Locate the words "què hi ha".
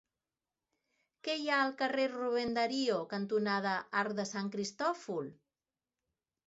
1.27-1.59